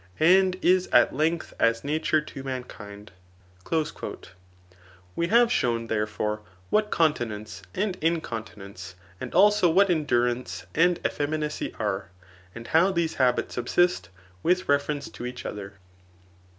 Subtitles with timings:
[0.19, 3.11] And is at length as nature to mankind.
[5.15, 11.75] We have shown, therefore, what continence and inconti nence, and also what endurance and effeminacy
[11.77, 12.09] are,
[12.55, 14.09] and how these habits subsist
[14.41, 15.75] with reference to each other.